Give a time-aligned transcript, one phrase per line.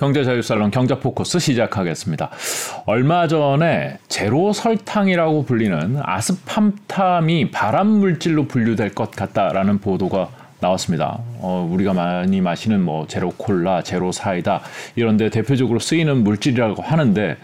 [0.00, 2.30] 경제자유살롱 경제포커스 시작하겠습니다.
[2.86, 10.28] 얼마 전에 제로 설탕이라고 불리는 아스팜탐이 발암 물질로 분류될 것 같다라는 보도가
[10.60, 11.18] 나왔습니다.
[11.40, 14.60] 어, 우리가 많이 마시는 뭐 제로 콜라, 제로 사이다
[14.94, 17.36] 이런데 대표적으로 쓰이는 물질이라고 하는데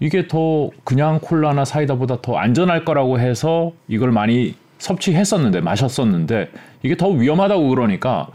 [0.00, 6.50] 이게 더 그냥 콜라나 사이다보다 더 안전할 거라고 해서 이걸 많이 섭취했었는데 마셨었는데
[6.82, 8.28] 이게 더 위험하다고 그러니까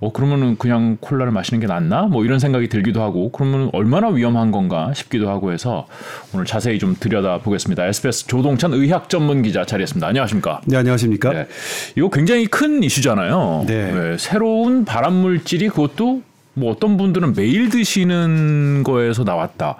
[0.00, 2.02] 어 그러면은 그냥 콜라를 마시는 게 낫나?
[2.02, 5.86] 뭐 이런 생각이 들기도 하고 그러면 얼마나 위험한 건가 싶기도 하고 해서
[6.32, 7.84] 오늘 자세히 좀 들여다 보겠습니다.
[7.86, 10.06] SBS 조동찬 의학 전문 기자 자리했습니다.
[10.06, 10.60] 안녕하십니까?
[10.66, 11.32] 네, 안녕하십니까?
[11.32, 11.48] 네.
[11.96, 13.64] 이거 굉장히 큰 이슈잖아요.
[13.66, 13.92] 네.
[13.92, 14.16] 네.
[14.18, 16.22] 새로운 발암 물질이 그것도
[16.54, 19.76] 뭐 어떤 분들은 매일 드시는 거에서 나왔다.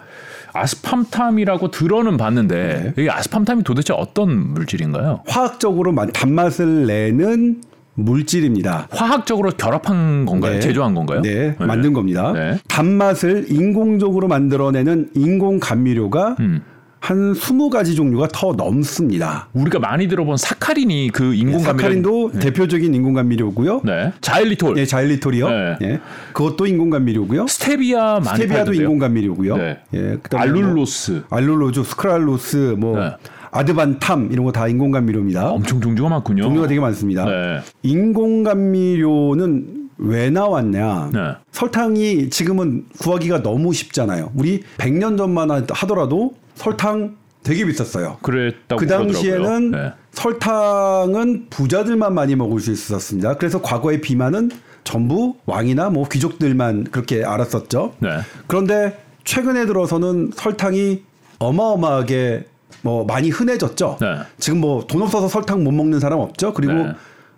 [0.53, 3.05] 아스팜탐이라고 들어는 봤는데 네.
[3.05, 5.23] 이 아스팜탐이 도대체 어떤 물질인가요?
[5.29, 7.61] 화학적으로 단맛을 내는
[7.99, 8.89] 물질입니다.
[8.91, 10.55] 화학적으로 결합한 건가요?
[10.55, 10.61] 네.
[10.61, 11.21] 제조한 건가요?
[11.21, 11.67] 네, 네.
[11.67, 12.33] 만든 겁니다.
[12.33, 12.59] 네.
[12.69, 16.63] 단맛을 인공적으로 만들어내는 인공 감미료가 음.
[17.01, 19.49] 한 20가지 종류가 더 넘습니다.
[19.53, 22.39] 우리가 많이 들어본 사카린이 그 인공 감미료 사카린도 네.
[22.41, 23.83] 대표적인 인공 감미료고요.
[23.85, 24.13] 네.
[24.21, 24.75] 자일리톨.
[24.75, 25.49] 네, 자일리톨이요.
[25.49, 25.77] 네.
[25.81, 26.01] 네.
[26.33, 27.47] 그것도 인공 감미료고요.
[27.47, 29.57] 스테비아 스테비아도 인공 감미료고요.
[29.57, 29.79] 네.
[29.95, 33.11] 예, 알룰로스, 뭐 알룰로즈, 수크랄로스 뭐 네.
[33.51, 35.51] 아드반탐 이런 거 다 인공 감미료입니다.
[35.51, 36.43] 엄청 종류가 많군요.
[36.43, 37.25] 종류가 되게 많습니다.
[37.25, 37.61] 네.
[37.83, 41.11] 인공 감미료는 왜 나왔냐?
[41.13, 41.21] 네.
[41.53, 44.31] 설탕이 지금은 구하기가 너무 쉽잖아요.
[44.37, 48.19] 우리 100년 전만 하더라도 설탕 되게 비쌌어요.
[48.23, 49.93] 그랬다고 그 당시에는 네.
[50.13, 53.35] 설탕은 부자들만 많이 먹을 수 있었습니다.
[53.39, 54.51] 그래서 과거의 비만은
[54.85, 57.95] 전부 왕이나 뭐 귀족들만 그렇게 알았었죠.
[58.01, 58.09] 네.
[58.47, 61.03] 그런데 최근에 들어서는 설탕이
[61.39, 62.45] 어마어마하게
[62.83, 63.99] 뭐 많이 흔해졌죠.
[64.01, 64.19] 네.
[64.39, 66.53] 지금 뭐 돈 없어서 설탕 못 먹는 사람 없죠.
[66.53, 66.93] 그리고 네.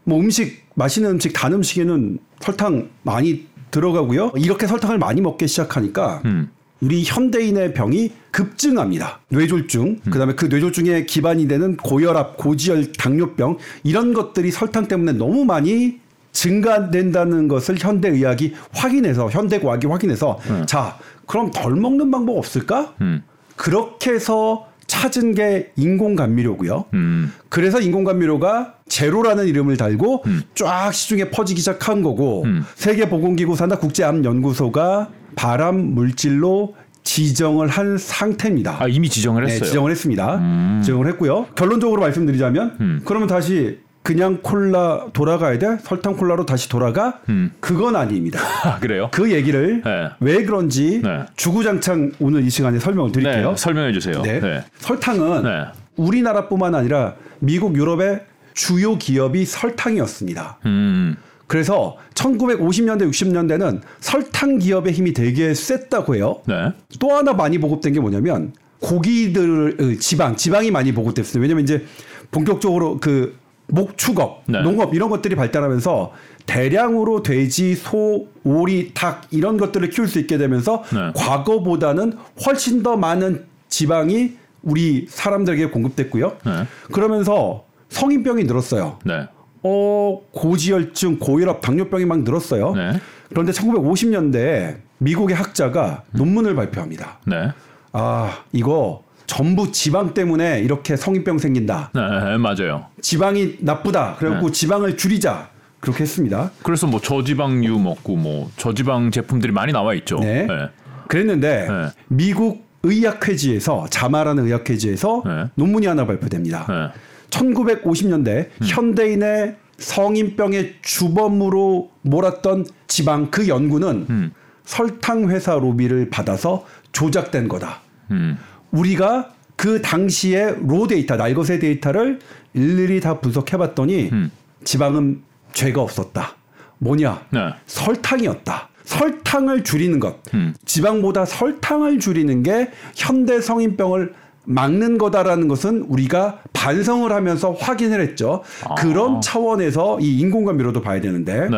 [0.05, 4.33] 뭐 음식 맛있는 음식 단 음식에는 설탕 많이 들어가고요.
[4.37, 6.51] 이렇게 설탕을 많이 먹기 시작하니까 음.
[6.81, 9.21] 우리 현대인의 병이 급증합니다.
[9.29, 10.11] 뇌졸중, 음.
[10.11, 16.01] 그다음에 그 뇌졸중의 기반이 되는 고혈압, 고지혈, 당뇨병 이런 것들이 설탕 때문에 너무 많이
[16.33, 20.65] 증가된다는 것을 현대 의학이 확인해서 현대 과학이 확인해서 음.
[20.67, 22.95] 자 그럼 덜 먹는 방법 없을까?
[23.01, 23.23] 음.
[23.57, 26.87] 그렇게 해서 찾은 게 인공 감미료고요.
[26.95, 27.33] 음.
[27.49, 30.43] 그래서 인공 감미료가 제로라는 이름을 달고 음.
[30.57, 32.65] 쫙 시중에 퍼지기 시작한 거고 음.
[32.75, 36.75] 세계 보건기구 산하 국제암 연구소가 발암 물질로
[37.05, 38.83] 지정을 한 상태입니다.
[38.83, 39.61] 아 이미 지정을 네, 했어요.
[39.61, 40.37] 네, 지정을 했습니다.
[40.39, 40.81] 음.
[40.83, 41.47] 지정을 했고요.
[41.55, 43.01] 결론적으로 말씀드리자면 음.
[43.05, 45.79] 그러면 다시 그냥 콜라 돌아가야 돼?
[45.83, 47.21] 설탕 콜라로 다시 돌아가?
[47.29, 47.53] 음.
[47.61, 48.41] 그건 아닙니다.
[48.65, 49.09] 아, 그래요?
[49.13, 50.09] 그 얘기를 네.
[50.21, 51.27] 왜 그런지 네.
[51.37, 53.51] 주구장창 오늘 이 시간에 설명을 드릴게요.
[53.51, 54.23] 네, 설명해 주세요.
[54.23, 54.41] 네.
[54.41, 54.65] 네.
[54.79, 55.67] 설탕은 네.
[55.97, 58.23] 우리나라뿐만 아니라 미국, 유럽의
[58.55, 60.59] 주요 기업이 설탕이었습니다.
[60.67, 61.17] 음.
[61.47, 66.41] 그래서 1950년대, 60년대는 설탕 기업의 힘이 되게 셌다고 해요.
[66.47, 66.73] 네.
[66.99, 71.43] 또 하나 많이 보급된 게 뭐냐면 고기들 지방, 지방이 많이 보급됐어요.
[71.43, 71.85] 왜냐면 이제
[72.31, 73.37] 본격적으로 그
[73.73, 74.63] 목축업, 네.
[74.63, 76.13] 농업 이런 것들이 발달하면서
[76.47, 81.13] 대량으로 돼지, 소, 오리, 닭 이런 것들을 키울 수 있게 되면서 네.
[81.15, 86.37] 과거보다는 훨씬 더 많은 지방이 우리 사람들에게 공급됐고요.
[86.45, 86.67] 네.
[86.93, 88.99] 그러면서 성인병이 늘었어요.
[89.05, 89.29] 네.
[89.63, 92.73] 어, 고지혈증, 고혈압, 당뇨병이 막 늘었어요.
[92.75, 92.93] 네.
[93.29, 97.19] 그런데 1950년대에 미국의 학자가 논문을 발표합니다.
[97.27, 97.53] 네.
[97.93, 101.93] 아, 이거 전부 지방 때문에 이렇게 성인병 생긴다.
[101.95, 102.87] 네, 맞아요.
[103.01, 104.17] 지방이 나쁘다.
[104.19, 104.53] 그래갖고 네.
[104.53, 105.51] 지방을 줄이자.
[105.79, 106.51] 그렇게 했습니다.
[106.65, 110.19] 그래서 뭐 저지방유 먹고 뭐 저지방 제품들이 많이 나와 있죠.
[110.19, 110.49] 네.
[110.49, 110.69] 네.
[111.07, 111.89] 그랬는데 네.
[112.09, 115.45] 미국 의학회지에서 자마라는 의학회지에서 네.
[115.55, 116.93] 논문이 하나 발표됩니다.
[117.31, 118.67] 1950년대 음.
[118.67, 124.33] 현대인의 성인병의 주범으로 몰았던 지방 그 연구는 음.
[124.65, 127.81] 설탕 회사 로비를 받아서 조작된 거다.
[128.11, 128.37] 음.
[128.73, 132.19] 우리가 그 당시에 로 데이터, 날것의 데이터를
[132.55, 134.31] 일일이 다 분석해 봤더니 음.
[134.65, 135.23] 지방은
[135.53, 136.37] 죄가 없었다.
[136.79, 137.27] 뭐냐?
[137.31, 137.41] 네.
[137.67, 138.69] 설탕이었다.
[138.85, 140.17] 설탕을 줄이는 것.
[140.35, 140.55] 음.
[140.65, 144.15] 지방보다 설탕을 줄이는 게 현대 성인병을
[144.45, 148.43] 막는 거다라는 것은 우리가 반성을 하면서 확인을 했죠.
[148.65, 148.75] 아.
[148.75, 151.57] 그런 차원에서 이 인공감미료도 봐야 되는데 네.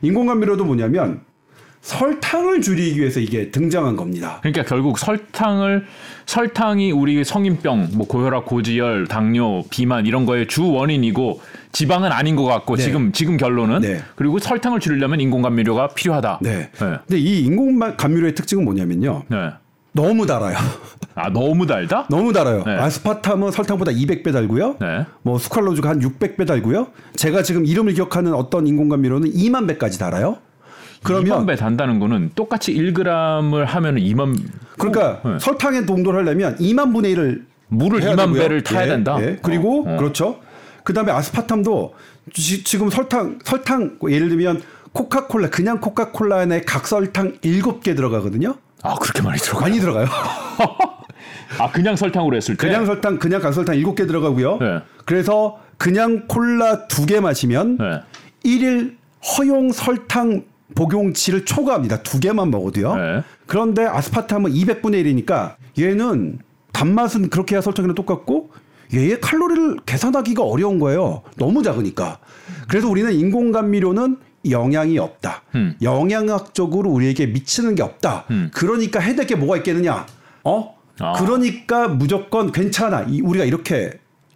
[0.00, 1.20] 인공감미료도 뭐냐면
[1.82, 4.38] 설탕을 줄이기 위해서 이게 등장한 겁니다.
[4.40, 5.84] 그러니까 결국 설탕을
[6.26, 11.40] 설탕이 우리 성인병, 뭐 고혈압, 고지혈, 당뇨, 비만 이런 거의 주 원인이고
[11.72, 12.84] 지방은 아닌 것 같고 네.
[12.84, 14.00] 지금 지금 결론은 네.
[14.14, 16.38] 그리고 설탕을 줄이려면 인공 감미료가 필요하다.
[16.42, 16.70] 네.
[16.70, 16.98] 네.
[17.06, 19.24] 근데 이 인공 감미료의 특징은 뭐냐면요.
[19.28, 19.50] 네.
[19.90, 20.56] 너무 달아요.
[21.14, 22.06] 아 너무 달다?
[22.08, 22.62] 너무 달아요.
[22.64, 22.72] 네.
[22.76, 24.76] 아스파탐은 설탕보다 200배 달고요.
[24.80, 25.04] 네.
[25.22, 26.88] 뭐 스칼로즈가 한 600배 달고요.
[27.16, 30.38] 제가 지금 이름을 기억하는 어떤 인공감미료는 2만 배까지 달아요.
[31.02, 34.38] 그러면 2만 배 단다는 거는 똑같이 1g을 하면 2만
[34.78, 35.38] 그러니까 네.
[35.38, 38.42] 설탕에 동도를 하려면 2만 분의 1을 물을 2만 되고요.
[38.42, 39.16] 배를 타야 예, 된다.
[39.20, 39.38] 예.
[39.42, 39.96] 그리고 어, 어.
[39.96, 40.40] 그렇죠.
[40.84, 41.94] 그다음에 아스파탐도
[42.32, 44.62] 지, 금 설탕 설탕 예를 들면
[44.92, 48.56] 코카콜라 그냥 코카콜라 안에 각설탕 7개 들어가거든요.
[48.82, 49.60] 아 그렇게 많이 들어가요?
[49.62, 50.06] 많이 들어가요.
[51.58, 54.58] 아 그냥 설탕으로 했을 때 그냥 설탕 그냥 각설탕 7개 들어가고요.
[54.58, 54.80] 네.
[55.04, 58.00] 그래서 그냥 콜라 2개 마시면 네.
[58.44, 58.96] 1일
[59.38, 60.42] 허용 설탕
[60.74, 62.02] 복용치를 초과합니다.
[62.02, 62.94] 2개만 먹어도요.
[62.96, 63.22] 네.
[63.46, 66.38] 그런데 아스파탐은 200분의 1이니까 얘는
[66.72, 68.50] 단맛은 그렇게 해야 설탕이랑 똑같고
[68.94, 71.22] 얘의 칼로리를 계산하기가 어려운 거예요.
[71.36, 72.18] 너무 작으니까.
[72.68, 74.18] 그래서 우리는 인공감미료는
[74.50, 75.42] 영향이 없다.
[75.54, 75.76] 음.
[75.82, 78.24] 영양학적으로 우리에게 미치는 게 없다.
[78.30, 78.50] 음.
[78.52, 80.06] 그러니까 해야 될 게 뭐가 있겠느냐?
[80.44, 80.74] 어?
[80.98, 81.12] 아.
[81.14, 83.02] 그러니까 무조건 괜찮아.
[83.08, 83.92] 이, 우리가 이렇게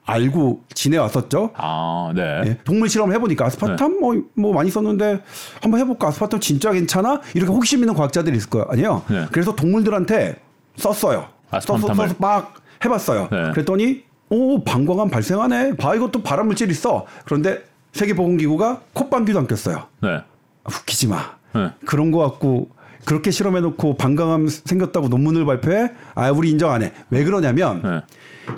[0.06, 1.50] 알고 지내왔었죠.
[1.56, 2.40] 아, 네.
[2.42, 2.58] 네.
[2.64, 3.98] 동물 실험을 해보니까 아스파탐 네.
[4.00, 5.20] 뭐, 뭐 많이 썼는데
[5.60, 6.08] 한번 해볼까?
[6.08, 7.20] 아스파탐 진짜 괜찮아?
[7.34, 8.66] 이렇게 호기심 있는 과학자들이 있을 거예요.
[8.70, 9.02] 아니에요.
[9.10, 9.26] 네.
[9.32, 10.40] 그래서 동물들한테
[10.76, 11.28] 썼어요.
[11.52, 12.54] 써서, 써서 막
[12.84, 13.28] 해봤어요.
[13.30, 13.50] 네.
[13.52, 15.76] 그랬더니 오 방광암 발생하네.
[15.76, 17.06] 봐 이것도 발암물질 있어.
[17.24, 19.86] 그런데 세계보건기구가 콧방귀도 안 꼈어요.
[20.02, 20.22] 네.
[20.64, 21.36] 웃기지 마.
[21.54, 21.72] 네.
[21.84, 22.68] 그런 거 갖고
[23.04, 25.92] 그렇게 실험해놓고 방광암 생겼다고 논문을 발표해?
[26.14, 26.92] 아 우리 인정 안 해.
[27.10, 28.02] 왜 그러냐면 네.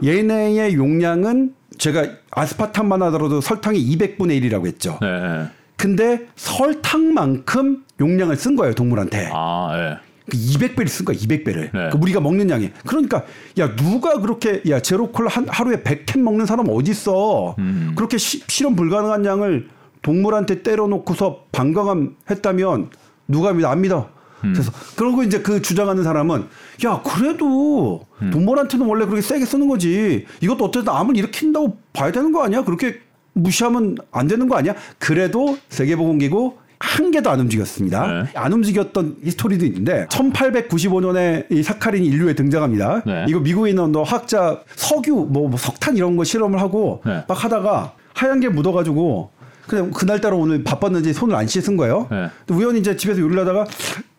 [0.05, 4.99] 얘네의 용량은 제가 아스파탐만 하더라도 설탕이 200분의 1이라고 했죠.
[5.01, 5.47] 네.
[5.77, 9.31] 근데 설탕만큼 용량을 쓴 거예요 동물한테.
[9.33, 10.09] 아, 네.
[10.31, 11.71] 200배를 그쓴 거야, 200배를.
[11.73, 11.89] 네.
[11.91, 12.71] 그 우리가 먹는 양이.
[12.87, 13.25] 그러니까
[13.59, 17.55] 야 누가 그렇게 야 제로 콜라 한 하루에 100캔 먹는 사람 어디 있어?
[17.59, 17.93] 음.
[17.97, 19.69] 그렇게 시, 실험 불가능한 양을
[20.03, 22.91] 동물한테 때려놓고서 방광암 했다면
[23.27, 23.69] 누가 믿어?
[23.69, 24.11] 안 믿어.
[24.45, 24.53] 음.
[24.53, 26.47] 그래서 그러고 이제 그 주장하는 사람은
[26.85, 28.31] 야 그래도 음.
[28.31, 30.27] 동물한테는 원래 그렇게 세게 쓰는 거지.
[30.41, 32.65] 이것도 어쨌든 암을 일으킨다고 봐야 되는 거 아니야?
[32.65, 33.01] 그렇게
[33.33, 34.75] 무시하면 안 되는 거 아니야?
[34.99, 38.07] 그래도 세계보건기구 한 개도 안 움직였습니다.
[38.07, 38.31] 네.
[38.35, 43.03] 안 움직였던 history도 있는데 1895년에 이 사카린이 인류에 등장합니다.
[43.05, 43.27] 네.
[43.29, 47.25] 이거 미국에 있는 화학자 석유 뭐, 뭐, 석탄 이런 거 실험을 하고 네.
[47.27, 49.31] 막 하다가 하얀 게 묻어가지고
[49.67, 52.07] 그냥 그날따라 오늘 바빴는지 손을 안 씻은 거예요.
[52.11, 52.31] 네.
[52.51, 53.67] 우연히 이제 집에서 요리를 하다가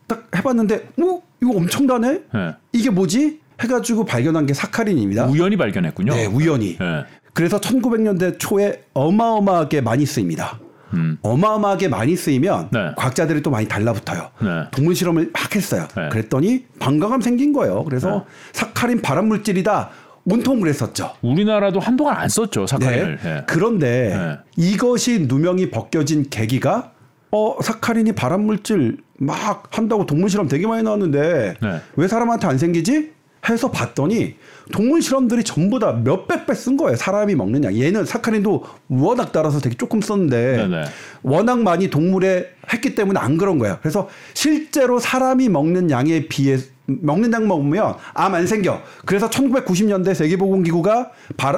[0.09, 2.11] 딱 해봤는데 어 이거 엄청나네.
[2.33, 2.55] 네.
[2.73, 3.39] 이게 뭐지?
[3.61, 5.27] 해가지고 발견한 게 사카린입니다.
[5.27, 6.13] 우연히 발견했군요.
[6.13, 6.77] 네, 우연히.
[6.77, 7.05] 네.
[7.33, 10.59] 그래서 1900년대 초에 어마어마하게 많이 쓰입니다.
[10.93, 11.17] 음.
[11.21, 12.91] 어마어마하게 많이 쓰이면 네.
[12.97, 14.31] 과학자들이 또 많이 달라붙어요.
[14.41, 14.47] 네.
[14.71, 15.87] 동물 실험을 막 했어요.
[15.95, 16.09] 네.
[16.09, 17.83] 그랬더니 방광암 생긴 거예요.
[17.83, 18.23] 그래서 네.
[18.53, 19.89] 사카린 발암 물질이다.
[20.25, 21.13] 온통 그랬었죠.
[21.21, 23.19] 우리나라도 한동안 안 썼죠 사카린을.
[23.21, 23.29] 네.
[23.35, 23.43] 네.
[23.47, 26.91] 그런데 이것이 누명이 벗겨진 계기가
[27.31, 31.55] 어 사카린이 발암 물질 막 한다고 동물 실험 되게 많이 나왔는데
[31.95, 33.11] 왜 사람한테 안 생기지?
[33.47, 34.35] 해서 봤더니
[34.73, 36.97] 동물 실험들이 전부 다 몇백 배 쓴 거예요.
[36.97, 37.73] 사람이 먹는 양.
[37.73, 40.83] 얘는 사카린도 워낙 따라서 되게 조금 썼는데 네네.
[41.23, 43.77] 워낙 많이 동물에 했기 때문에 안 그런 거예요.
[43.81, 48.81] 그래서 실제로 사람이 먹는 양에 비해 먹는 양 먹으면 암 안 생겨.
[49.05, 51.11] 그래서 1990년대 세계보건기구가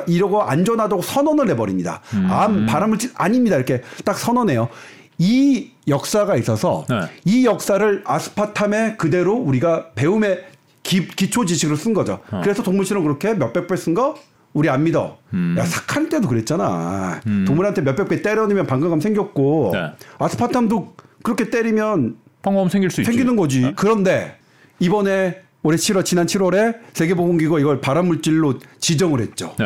[0.08, 2.02] 이러고 안전하다고 선언을 해버립니다.
[2.14, 2.28] 음.
[2.30, 3.56] 암 발암물질 아닙니다.
[3.56, 4.70] 이렇게 딱 선언해요.
[5.26, 7.02] 이 역사가 있어서 네.
[7.26, 10.40] 이 역사를 아스파탐에 그대로 우리가 배움에
[10.82, 12.22] 기, 기초 지식으로 쓴 거죠.
[12.32, 12.42] 어.
[12.42, 14.16] 그래서 동물실험 그렇게 몇백 배 쓴 거
[14.54, 15.20] 우리 안 믿어.
[15.36, 15.56] 음.
[15.60, 17.22] 야 사카린 때도 그랬잖아.
[17.28, 17.46] 음.
[17.48, 19.92] 동물한테 몇백 배 때려놓으면 방광암 생겼고 네.
[20.18, 23.36] 아스파탐도 그렇게 때리면 방광암 생길 수 생기는 있지.
[23.36, 23.62] 거지.
[23.62, 23.74] 네.
[23.76, 24.38] 그런데
[24.80, 29.54] 이번에 올해 7월 지난 7월에 세계보건기구 이걸 발암물질로 지정을 했죠.
[29.60, 29.66] 네.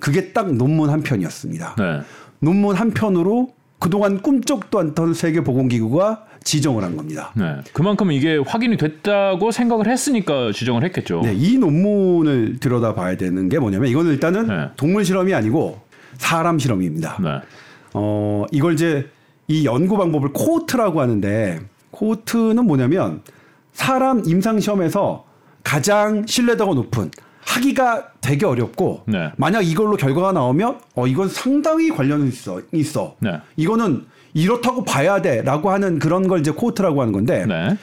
[0.00, 1.74] 그게 딱 논문 한 편이었습니다.
[1.78, 2.00] 네.
[2.40, 7.32] 논문 한 편으로 그동안 꿈쩍도 않던 세계보건기구가 지정을 한 겁니다.
[7.34, 7.56] 네.
[7.72, 11.20] 그만큼 이게 확인이 됐다고 생각을 했으니까 지정을 했겠죠.
[11.22, 14.68] 네, 이 논문을 들여다봐야 되는 게 뭐냐면 이거는 일단은 네.
[14.76, 15.80] 동물 실험이 아니고
[16.18, 17.18] 사람 실험입니다.
[17.20, 17.40] 네.
[17.94, 19.08] 어, 이걸 이제
[19.48, 23.22] 이 연구 방법을 코호트라고 하는데 코호트는 뭐냐면
[23.72, 25.24] 사람 임상 시험에서
[25.62, 27.10] 가장 신뢰도가 높은
[27.56, 29.32] 하기가 되게 어렵고 네.
[29.36, 33.16] 만약 이걸로 결과가 나오면 어 이건 상당히 관련이 있어 있어.
[33.20, 33.40] 네.
[33.56, 37.76] 이거는 이렇다고 봐야 돼라고 하는 그런 걸 이제 코트라고 하는 건데 네.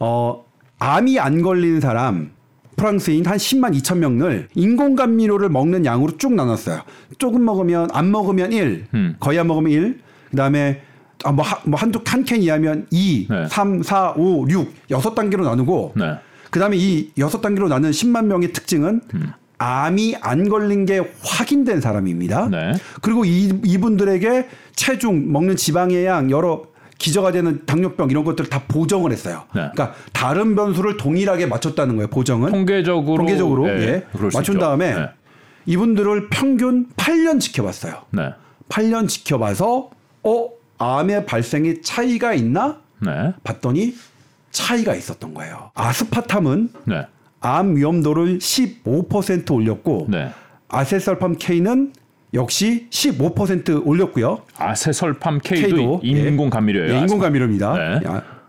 [0.00, 0.44] 어
[0.78, 2.30] 암이 안 걸린 사람
[2.76, 6.82] 프랑스인 한 10만 2천 명을 인공감미료를 먹는 양으로 쭉 나눴어요.
[7.18, 9.16] 조금 먹으면 안 먹으면 1, 음.
[9.18, 10.00] 거의 안 먹으면 1.
[10.30, 10.82] 그다음에
[11.24, 12.02] 아, 뭐, 하, 뭐 한두
[12.36, 13.46] 이하면 2, 네.
[13.48, 16.18] 3, 4, 5, 6 여섯 단계로 나누고 네.
[16.56, 19.32] 그다음에 이 여섯 단계로 나눈 10만 명의 특징은 음.
[19.58, 22.48] 암이 안 걸린 게 확인된 사람입니다.
[22.48, 22.72] 네.
[23.02, 26.64] 그리고 이, 이분들에게 체중, 먹는 지방의 양, 여러
[26.96, 29.44] 기저가 되는 당뇨병 이런 것들을 다 보정을 했어요.
[29.54, 29.68] 네.
[29.74, 32.08] 그러니까 다른 변수를 동일하게 맞췄다는 거예요.
[32.08, 34.06] 보정은 통계적으로 통계적으로 네, 예.
[34.32, 35.10] 맞춘 다음에 네.
[35.66, 38.02] 이분들을 평균 8년 지켜봤어요.
[38.12, 38.32] 네.
[38.70, 39.90] 8년 지켜봐서
[40.22, 40.48] 어
[40.78, 42.78] 암의 발생이 차이가 있나?
[43.00, 43.34] 네.
[43.44, 43.94] 봤더니
[44.56, 45.70] 차이가 있었던 거예요.
[45.74, 47.06] 아스파탐은 네.
[47.40, 50.30] 암 위험도를 15% 올렸고 네.
[50.68, 51.92] 아세설팜 K는
[52.32, 54.42] 역시 15% 올렸고요.
[54.56, 56.94] 아세설팜 K도, K도 인공 감미료예요.
[56.94, 57.74] 예, 인공 감미료입니다.
[57.74, 58.00] 네.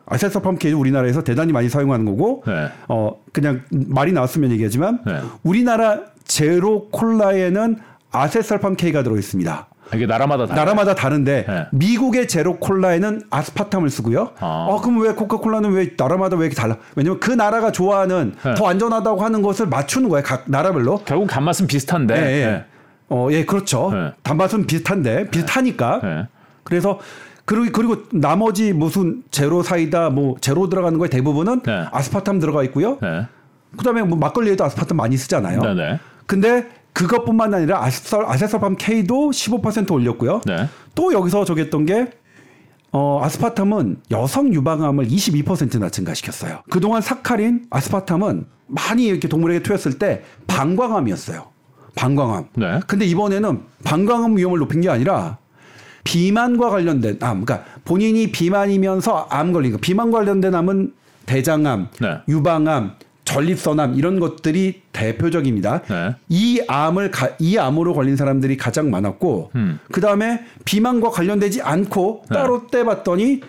[0.06, 2.70] 아세설팜 K 우리나라에서 대단히 많이 사용하는 거고 네.
[2.88, 5.20] 어 그냥 말이 나왔으면 얘기하지만 네.
[5.44, 7.78] 우리나라 제로 콜라에는
[8.12, 9.68] 아세설팜 K가 들어 있습니다.
[9.94, 11.66] 이게 나라마다 다르 나라마다 다른데 네.
[11.72, 14.32] 미국의 제로 콜라에는 아스파탐을 쓰고요.
[14.40, 14.68] 아.
[14.70, 16.78] 어, 그럼 왜 코카콜라는 왜 나라마다 왜 이렇게 달라?
[16.96, 18.56] 왜냐면 그 나라가 좋아하는 네.
[18.56, 20.24] 더 안전하다고 하는 것을 맞추는 거예요.
[20.24, 21.02] 각 나라별로.
[21.06, 22.14] 결국 단맛은 비슷한데.
[22.14, 22.46] 네, 예.
[22.46, 22.66] 네.
[23.10, 23.92] 어, 예, 그렇죠.
[23.94, 24.12] 네.
[24.24, 26.00] 단맛은 비슷한데 비슷하니까.
[26.04, 26.28] 네.
[26.64, 27.00] 그래서
[27.46, 32.98] 그리고 그리고 나머지 무슨 제로 사이다 뭐 제로 들어가는 거에 대부분은 아스파탐 들어가 있고요.
[33.78, 35.62] 그다음에 뭐 막걸리에도 아스파탐 많이 쓰잖아요.
[35.62, 36.00] 네네.
[36.26, 36.68] 근데
[36.98, 40.42] 그것뿐만 아니라 아세설, 아세설팜 K도 15% 올렸고요.
[40.46, 40.68] 네.
[40.96, 42.10] 또 여기서 저기 했던 게
[42.92, 46.64] 어, 아스파탐은 여성 유방암을 22%나 증가시켰어요.
[46.72, 51.46] 그동안 사카린, 아스파탐은 많이 이렇게 동물에게 투였을 때 방광암이었어요.
[51.96, 52.46] 방광암.
[52.56, 52.80] 네.
[52.88, 55.38] 근데 이번에는 방광암 위험을 높인 게 아니라
[56.04, 60.94] 비만과 관련된 암, 그러니까 본인이 비만이면서 암 걸린 거, 비만 관련된 암은
[61.26, 62.20] 대장암, 네.
[62.30, 62.96] 유방암,
[63.28, 65.82] 전립선암 이런 것들이 대표적입니다.
[65.84, 66.16] 네.
[66.30, 69.80] 이 암을 가, 이 암으로 걸린 사람들이 가장 많았고 음.
[69.92, 72.34] 그 다음에 비만과 관련되지 않고 네.
[72.34, 73.42] 따로 떼봤더니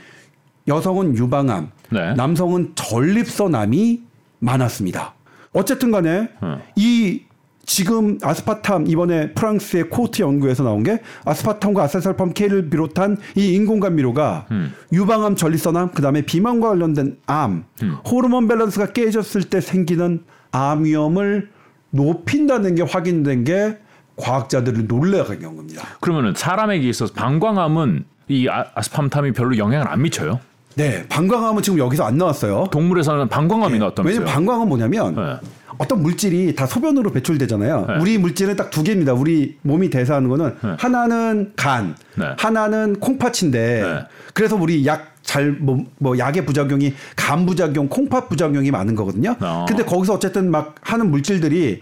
[0.67, 2.15] 여성은 유방암, 네.
[2.15, 4.03] 남성은 전립선암이
[4.41, 5.15] 많았습니다.
[5.53, 6.59] 어쨌든 간에 음.
[6.75, 7.23] 이
[7.69, 14.73] 지금 아스파탐 이번에 프랑스의 코호트 연구에서 나온 게 아스파탐과 아세설팜 K를 비롯한 이 인공감미료가 음.
[14.91, 17.97] 유방암, 전립선암, 그다음에 비만과 관련된 암, 음.
[18.11, 21.51] 호르몬 밸런스가 깨졌을 때 생기는 암 위험을
[21.91, 23.77] 높인다는 게 확인된 게
[24.17, 25.87] 과학자들을 놀라게 한 겁니다.
[26.01, 30.41] 그러면은 사람에게 있어서 방광암은 이 아, 아스파탐이 별로 영향을 안 미쳐요?
[30.75, 32.69] 네, 방광암은 지금 여기서 안 나왔어요.
[32.71, 33.79] 동물에서는 방광암이 네.
[33.79, 34.21] 나왔다면서요?
[34.21, 35.49] 왜냐면 방광은 뭐냐면 네.
[35.79, 37.87] 어떤 물질이 다 소변으로 배출되잖아요.
[37.89, 37.99] 네.
[38.01, 39.15] 우리 물질은 딱 두 개입니다.
[39.15, 40.77] 우리 몸이 대사하는 거는 네.
[40.79, 42.27] 하나는 간, 네.
[42.39, 44.07] 하나는 콩팥인데 네.
[44.35, 49.37] 그래서 우리 약 잘뭐 뭐 약의 부작용이 간 부작용, 콩팥 부작용이 많은 거거든요.
[49.41, 49.67] 어.
[49.69, 51.81] 근데 거기서 어쨌든 막 하는 물질들이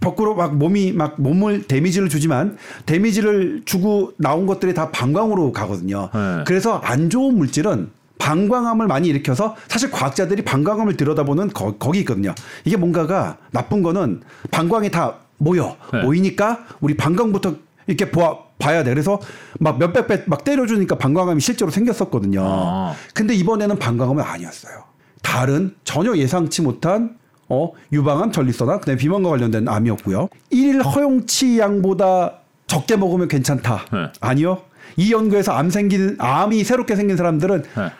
[0.00, 6.10] 거꾸로 막 몸이 막 몸을 데미지를 주지만 데미지를 주고 나온 것들이 다 방광으로 가거든요.
[6.46, 12.34] 그래서 안 좋은 물질은 방광암을 많이 일으켜서 사실 과학자들이 방광암을 들여다보는 거, 기 있거든요.
[12.64, 16.02] 이게 뭔가가 나쁜 거는 방광이 다 모여 네.
[16.02, 17.54] 모이니까 우리 방광부터
[17.86, 18.90] 이렇게 보아, 봐야 돼.
[18.90, 19.20] 그래서
[19.58, 22.40] 막 몇백 배 막 때려주니까 방광암이 실제로 생겼었거든요.
[22.42, 22.94] 아.
[23.12, 24.84] 근데 이번에는 방광암은 아니었어요.
[25.22, 27.16] 다른 전혀 예상치 못한
[27.48, 30.28] 어 유방암, 전립선암, 그다음에 비만과 관련된 암이었고요.
[30.50, 33.84] 일일 허용치 양보다 적게 먹으면 괜찮다.
[33.92, 33.98] 네.
[34.20, 34.62] 아니요.
[34.96, 37.90] 이 연구에서 암 생긴 암이 새롭게 생긴 사람들은 네.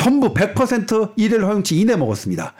[0.00, 2.54] 전부 100% 일일 허용치 이내 먹었습니다.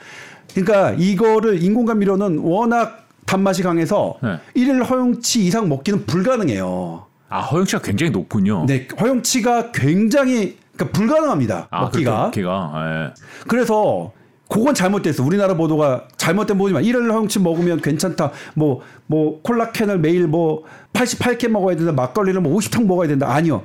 [0.53, 4.37] 그러니까 이거를 인공감 미료는 워낙 단맛이 강해서 네.
[4.53, 7.07] 일일 허용치 이상 먹기는 불가능해요.
[7.29, 8.65] 아 허용치가 굉장히 높군요.
[8.67, 11.67] 네, 허용치가 굉장히 그러니까 불가능합니다.
[11.71, 12.23] 아, 먹기가.
[12.25, 12.71] 먹기가.
[12.75, 13.23] 네.
[13.47, 14.11] 그래서
[14.47, 15.23] 그건 잘못됐어.
[15.23, 18.33] 우리나라 보도가 잘못된 보지만 일일 허용치 먹으면 괜찮다.
[18.53, 21.91] 뭐뭐 뭐 콜라캔을 매일 뭐 88캔 먹어야 된다.
[21.91, 23.33] 막걸리를 뭐 50통 먹어야 된다.
[23.33, 23.63] 아니요.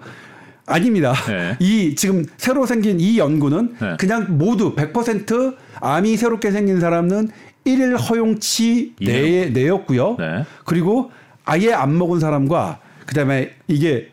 [0.66, 1.14] 아닙니다.
[1.28, 1.56] 네.
[1.60, 3.96] 이 지금 새로 생긴 이 연구는 네.
[3.98, 7.28] 그냥 모두 100% 암이 새롭게 생긴 사람은
[7.64, 10.16] 1일 허용치 내에 내였고요.
[10.18, 10.44] 네.
[10.64, 11.10] 그리고
[11.44, 14.08] 아예 안 먹은 사람과 그다음에 이게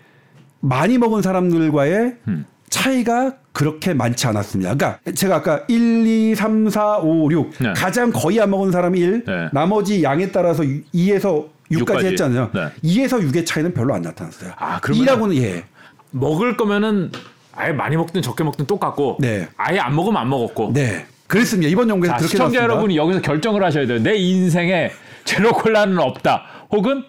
[0.60, 2.46] 많이 먹은 사람들과의 음.
[2.70, 4.76] 차이가 그렇게 많지 않았습니다.
[4.76, 7.74] 그러니까 제가 아까 1, 2, 3, 4, 5, 6 네.
[7.76, 9.50] 가장 거의 안 먹은 사람이 1, 네.
[9.52, 12.06] 나머지 양에 따라서 2에서 6까지, 6까지.
[12.06, 12.52] 했잖아요.
[12.54, 12.68] 네.
[12.84, 14.52] 2에서 6의 차이는 별로 안 나타났어요.
[14.58, 15.64] 아, 그러면 2라고는 예.
[16.14, 17.12] 먹을 거면은
[17.52, 19.48] 아예 많이 먹든 적게 먹든 똑같고 네.
[19.58, 20.72] 아예 안 먹으면 안 먹었고.
[20.74, 21.06] 네.
[21.28, 21.70] 그렇습니다.
[21.70, 22.64] 이번 연구에서 그렇게 시청자 나왔습니다.
[22.64, 24.02] 여러분이 여기서 결정을 하셔야 돼요.
[24.02, 24.92] 내 인생에
[25.26, 26.44] 제로 콜라는 없다.
[26.72, 27.04] 혹은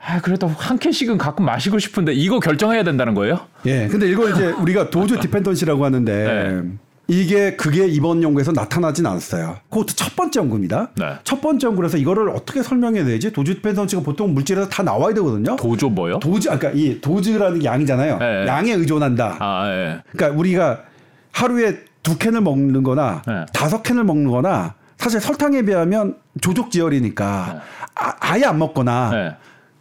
[0.00, 3.40] 아, 그래도 한 캔씩은 가끔 마시고 싶은데 이거 결정해야 된다는 거예요?
[3.66, 3.88] 예.
[3.88, 6.12] 근데 이거 이제 우리가 도주 디펜던시라고 하는데
[6.62, 6.62] 네.
[7.10, 9.56] 이게 그게 이번 연구에서 나타나진 않았어요.
[9.70, 10.90] 그것도 첫 번째 연구입니다.
[10.94, 11.14] 네.
[11.24, 13.32] 첫 번째 연구라서 이거를 어떻게 설명해야 되지?
[13.32, 15.56] 도주 펜던치가 보통 물질에서 다 나와야 되거든요.
[15.56, 16.18] 도주 뭐요?
[16.18, 18.18] 도주, 아까 그러니까 이 도주라는 게 양이잖아요.
[18.18, 18.46] 네.
[18.46, 19.36] 양에 의존한다.
[19.40, 19.98] 아, 네.
[20.12, 20.80] 그러니까 우리가
[21.32, 23.46] 하루에 두 캔을 먹는 거나 네.
[23.54, 27.60] 다섯 캔을 먹는 거나 사실 설탕에 비하면 조족지혈이니까 네.
[27.94, 29.36] 아, 아예 안 먹거나 네.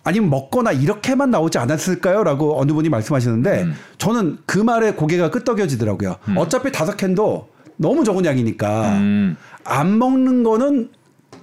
[0.07, 2.23] 아니면 먹거나 이렇게만 나오지 않았을까요?
[2.23, 3.73] 라고 어느 분이 말씀하시는데 음.
[3.97, 6.15] 저는 그 말에 고개가 끄덕여지더라고요.
[6.29, 6.37] 음.
[6.37, 9.35] 어차피 다섯 캔도 너무 적은 양이니까 음.
[9.65, 10.91] 안 먹는 거는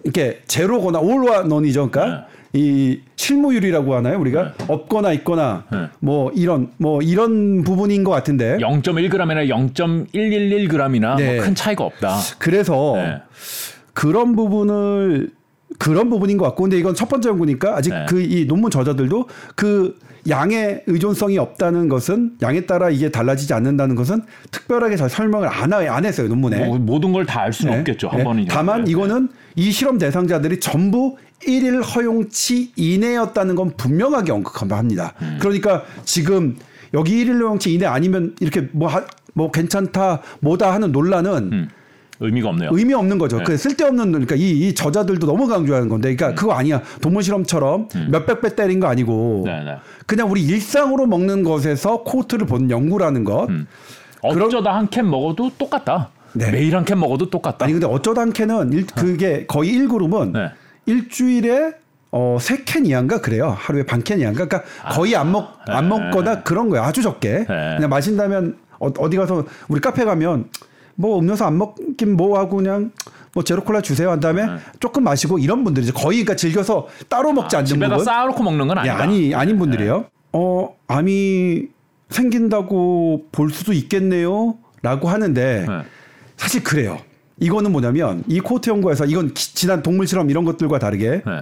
[0.03, 1.91] 이렇게 제로거나 올와 넌이죠.
[1.91, 2.61] 그러니까 네.
[2.61, 4.65] 이 실무율이라고 하나요 우리가 네.
[4.69, 5.89] 없거나 있거나 네.
[6.01, 11.37] 뭐 이런 뭐 이런 부분인 것 같은데 0.1g이나 0.111g이나 네.
[11.37, 12.17] 뭐큰 차이가 없다.
[12.39, 13.21] 그래서 네.
[13.93, 15.33] 그런 부분을
[15.79, 18.07] 그런 부분인 것 같고 근데 이건 첫 번째 연구니까 아직 네.
[18.09, 19.97] 그이 논문 저자들도 그
[20.29, 26.05] 양의 의존성이 없다는 것은 양에 따라 이게 달라지지 않는다는 것은 특별하게 잘 설명을 안, 안
[26.05, 27.79] 했어요 논문에 뭐, 모든 걸 다 알 수는 네.
[27.81, 28.25] 없겠죠 한 네.
[28.25, 31.17] 번이 다만 이거는 이 실험 대상자들이 전부
[31.47, 35.13] 1일 허용치 이내였다는 건 분명하게 언급합니다.
[35.21, 35.39] 음.
[35.41, 36.57] 그러니까 지금
[36.95, 39.05] 여기 1일 허용치 이내 아니면 이렇게 뭐, 하,
[39.35, 41.69] 뭐 괜찮다 뭐다 하는 논란은 음.
[42.21, 42.71] 의미가 없네요.
[42.73, 43.39] 의미 없는 거죠.
[43.39, 43.45] 네.
[43.45, 46.35] 그 쓸데없는 그러니까 이, 이, 저자들도 너무 강조하는 건데, 그러니까 음.
[46.35, 46.81] 그거 아니야.
[47.01, 48.09] 동물 실험처럼 음.
[48.11, 49.77] 몇백 배 때린 거 아니고 네, 네.
[50.07, 53.49] 그냥 우리 일상으로 먹는 것에서 코트를 본 연구라는 것.
[53.49, 53.67] 음.
[54.23, 56.11] 어쩌다 한 캔 먹어도 똑같다.
[56.35, 56.51] 네.
[56.51, 57.65] 매일 한 캔 먹어도 똑같다.
[57.65, 60.51] 아니 근데 어쩌다 한 캔은 일, 그게 거의 1그룹은 네.
[60.87, 61.73] 일주일에
[62.13, 63.55] 어, 세 캔 이하인가 그래요.
[63.59, 64.47] 하루에 반 캔 이하인가.
[64.47, 66.85] 그러니까 거의 안 먹, 아, 안 먹거나 그런 거예요.
[66.85, 67.45] 아주 적게.
[67.47, 70.47] 그냥 마신다면 어, 어디 가서 우리 카페 가면
[70.97, 72.93] 뭐 음료수 안 먹긴 뭐 하고 그냥
[73.33, 74.53] 뭐 제로 콜라 주세요 한 다음에 네.
[74.81, 75.93] 조금 마시고 이런 분들이죠.
[75.95, 78.05] 거의 그러니까 즐겨서 따로 먹지 아, 않는 집에다 부분.
[78.05, 78.97] 쌓아놓고 먹는 건 아니다.
[78.99, 79.99] 아니 아닌 분들이에요.
[79.99, 80.07] 네.
[80.33, 81.63] 어 암이
[82.11, 85.83] 생긴다고 볼 수도 있겠네요라고 하는데 네.
[86.37, 86.99] 사실 그래요.
[87.41, 91.41] 이거는 뭐냐면 이 코트 연구에서 이건 지난 동물 실험 이런 것들과 다르게 네.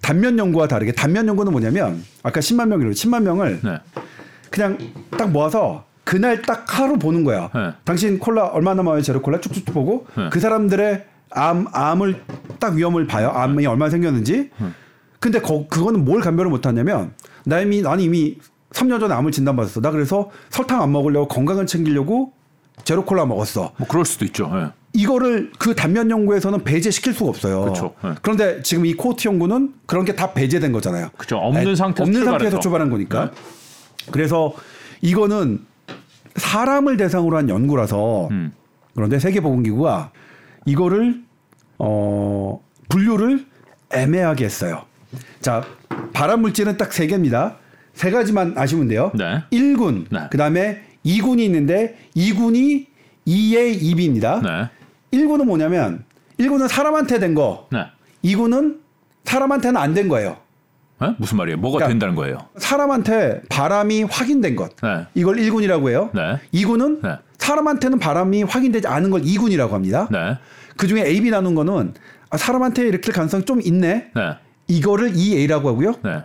[0.00, 3.78] 단면 연구와 다르게 단면 연구는 뭐냐면 아까 10만 명이로 10만 명을 네.
[4.50, 4.78] 그냥
[5.10, 7.50] 딱 모아서 그날 딱 하루 보는 거야.
[7.54, 7.72] 네.
[7.84, 9.00] 당신 콜라 얼마 남아요?
[9.02, 10.28] 제로 콜라 쭉쭉 보고 네.
[10.30, 12.22] 그 사람들의 암 암을
[12.60, 13.30] 딱 위험을 봐요.
[13.34, 13.66] 암이 네.
[13.66, 14.50] 얼마 생겼는지.
[14.58, 14.66] 네.
[15.18, 17.12] 근데 거, 그거는 뭘 감별을 못 하냐면
[17.44, 18.36] 나 이미 난 이미
[18.72, 19.80] 3년 전에 암을 진단받았어.
[19.80, 22.32] 나 그래서 설탕 안 먹으려고 건강을 챙기려고
[22.84, 23.72] 제로 콜라 먹었어.
[23.78, 24.50] 뭐 그럴 수도 있죠.
[24.52, 24.66] 네.
[24.92, 27.62] 이거를 그 단면 연구에서는 배제시킬 수가 없어요.
[27.62, 27.94] 그렇죠.
[28.04, 28.10] 네.
[28.22, 31.08] 그런데 지금 이 코트 연구는 그런 게 다 배제된 거잖아요.
[31.16, 31.38] 그렇죠.
[31.38, 32.24] 없는 상태에서 없는.
[32.24, 33.24] 상태에서 출발한 거니까.
[33.24, 33.30] 네.
[34.12, 34.52] 그래서
[35.00, 35.60] 이거는
[36.36, 38.52] 사람을 대상으로 한 연구라서 음.
[38.94, 40.10] 그런데 세계보건기구가
[40.66, 41.22] 이거를
[41.78, 43.44] 어 분류를
[43.92, 44.82] 애매하게 했어요.
[45.40, 45.64] 자
[46.12, 47.56] 발암 물질은 딱 세 개입니다.
[47.92, 49.12] 세 가지만 아시면 돼요.
[49.14, 49.42] 네.
[49.52, 50.20] 1군, 네.
[50.30, 52.86] 그 다음에 2군이 있는데 2군이
[53.26, 54.42] 2의 2B입니다.
[54.42, 54.70] 네.
[55.12, 56.04] 1군은 뭐냐면
[56.40, 57.84] 1군은 사람한테 된 거, 네.
[58.24, 58.78] 2군은
[59.24, 60.36] 사람한테는 안 된 거예요.
[61.00, 61.14] 네?
[61.18, 61.58] 무슨 말이에요?
[61.58, 62.38] 뭐가 그러니까 된다는 거예요?
[62.56, 64.76] 사람한테 바람이 확인된 것.
[64.82, 65.06] 네.
[65.14, 66.10] 이걸 1군이라고 해요.
[66.14, 66.38] 네.
[66.52, 67.16] 2군은 네.
[67.38, 70.08] 사람한테는 바람이 확인되지 않은 걸 2군이라고 합니다.
[70.10, 70.38] 네.
[70.76, 71.94] 그 중에 A, B 나눈 거는
[72.30, 74.10] 아, 사람한테 일으킬 가능성이 좀 있네.
[74.14, 74.22] 네.
[74.68, 75.94] 이거를 2A라고 하고요.
[76.04, 76.18] 네.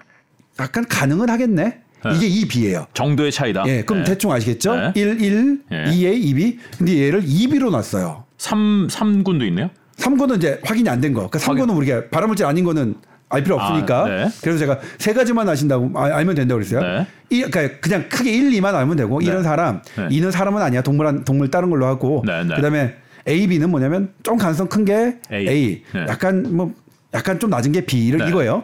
[0.60, 1.82] 약간 가능은 하겠네.
[2.16, 2.86] 이게 2B예요.
[2.94, 3.66] 정도의 차이다.
[3.68, 4.94] 예, 그럼 대충 아시겠죠?
[4.96, 5.84] 1, 1, 예.
[5.86, 6.58] 2A, 2B.
[6.78, 8.24] 근데 얘를 2B로 놨어요.
[8.38, 9.70] 3, 3군도 있네요?
[9.98, 11.30] 3군은 이제 확인이 안 된 거.
[11.30, 12.96] 그러니까 3군은 우리가 발암물질 아닌 거는
[13.30, 14.02] 알 필요 아, 없으니까.
[14.06, 14.28] 아, 네.
[14.42, 16.82] 그래서 제가 세 가지만 아신다고 아, 알면 된다고 그랬어요.
[16.82, 17.08] 네.
[17.30, 19.26] 이 그러니까 그냥 크게 1, 2만 알면 되고 네.
[19.28, 20.08] 이런 사람, 네.
[20.10, 20.82] 이는 사람은 아니야.
[20.82, 22.24] 동물 한 동물 다른 걸로 하고.
[22.26, 22.56] 네, 네.
[22.56, 22.96] 그다음에
[23.28, 25.84] A, B는 뭐냐면 좀 가능성 큰 게 A, A.
[25.94, 26.06] 네.
[26.08, 26.74] 약간 뭐
[27.14, 28.64] 약간 좀 낮은 게 B 이거예요.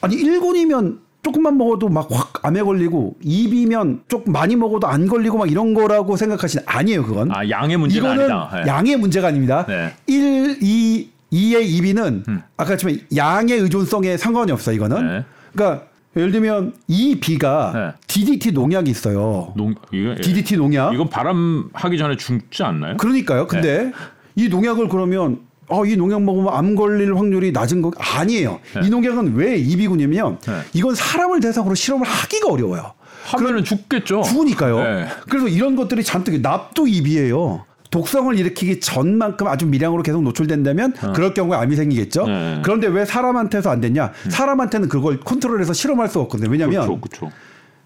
[0.00, 5.50] 아니 1군이면 조금만 먹어도 막 확 암에 걸리고 2비면 조금 많이 먹어도 안 걸리고 막
[5.50, 7.30] 이런 거라고 생각하시는 아니에요 그건.
[7.34, 8.66] 아 양의 문제가 이거는 아니다.
[8.66, 9.66] 양의 문제가 아닙니다.
[10.06, 12.42] 1, 2 2의 2B는 음.
[12.56, 15.06] 아까 했지만 양의 의존성에 상관이 없어 이거는.
[15.06, 15.24] 네.
[15.52, 17.92] 그러니까 예를 들면 이 B가 네.
[18.06, 19.52] DDT 농약이 있어요.
[19.56, 20.94] 농 이거, DDT 농약.
[20.94, 22.96] 이건 바람 하기 전에 죽지 않나요?
[22.96, 23.46] 그러니까요.
[23.46, 23.92] 근데 네.
[24.36, 28.60] 이 농약을 그러면 아, 이 농약 먹으면 암 걸릴 확률이 낮은 거 아니에요.
[28.74, 28.86] 네.
[28.86, 30.60] 이 농약은 왜 이비군이면 네.
[30.72, 32.92] 이건 사람을 대상으로 실험을 하기가 어려워요.
[33.26, 34.22] 하면은 죽겠죠.
[34.22, 34.78] 죽으니까요.
[34.82, 35.08] 네.
[35.28, 37.64] 그래서 이런 것들이 잔뜩 납도 이비예요.
[37.94, 41.12] 독성을 일으키기 전만큼 아주 미량으로 계속 노출된다면 어.
[41.12, 42.26] 그럴 경우에 암이 생기겠죠.
[42.26, 42.60] 네.
[42.64, 44.10] 그런데 왜 사람한테서 안 됐냐?
[44.26, 44.30] 음.
[44.30, 46.50] 사람한테는 그걸 컨트롤해서 실험할 수 없거든요.
[46.50, 47.30] 왜냐하면 그렇죠, 그렇죠.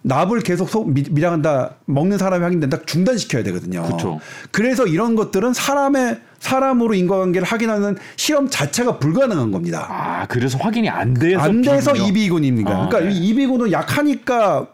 [0.01, 3.83] 납을 계속 소, 미, 밀양한다 먹는 사람이 확인된다 중단시켜야 되거든요.
[3.83, 4.19] 그렇죠.
[4.51, 9.87] 그래서 이런 것들은 사람의 사람으로 인과관계를 확인하는 실험 자체가 불가능한 겁니다.
[9.91, 12.71] 아 그래서 확인이 안 돼서 안 돼서 이비군입니다.
[12.71, 13.15] 아, 그러니까 네.
[13.15, 14.69] 이비군은 약하니까